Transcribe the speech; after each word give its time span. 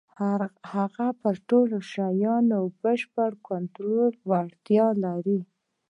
هغه 0.73 1.07
پر 1.21 1.35
ټولو 1.49 1.77
شيانو 1.91 2.59
د 2.69 2.73
بشپړ 2.83 3.31
کنټرول 3.49 4.11
وړتيا 4.29 4.87
لري. 5.05 5.39